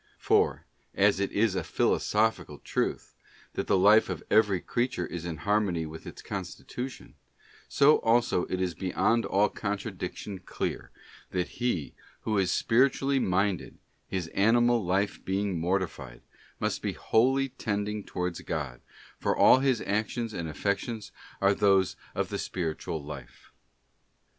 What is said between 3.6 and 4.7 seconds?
the life of every